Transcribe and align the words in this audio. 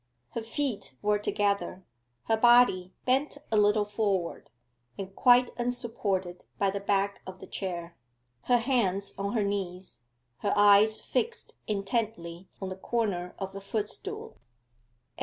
Her 0.31 0.41
feet 0.41 0.95
were 1.03 1.19
together, 1.19 1.85
her 2.23 2.35
body 2.35 2.91
bent 3.05 3.37
a 3.51 3.55
little 3.55 3.85
forward, 3.85 4.49
and 4.97 5.15
quite 5.15 5.51
unsupported 5.57 6.43
by 6.57 6.71
the 6.71 6.79
back 6.79 7.21
of 7.27 7.39
the 7.39 7.45
chair; 7.45 7.95
her 8.45 8.57
hands 8.57 9.13
on 9.15 9.33
her 9.33 9.43
knees, 9.43 9.99
her 10.39 10.53
eyes 10.55 10.99
fixed 10.99 11.57
intently 11.67 12.49
on 12.59 12.69
the 12.69 12.75
corner 12.75 13.35
of 13.37 13.53
a 13.53 13.61
footstool. 13.61 14.39